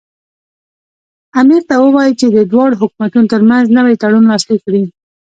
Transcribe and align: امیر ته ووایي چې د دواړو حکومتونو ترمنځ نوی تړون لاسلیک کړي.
امیر 1.39 1.61
ته 1.69 1.75
ووایي 1.81 2.13
چې 2.19 2.27
د 2.29 2.37
دواړو 2.51 2.79
حکومتونو 2.81 3.31
ترمنځ 3.33 3.65
نوی 3.77 3.95
تړون 4.01 4.23
لاسلیک 4.31 4.61
کړي. 4.65 4.83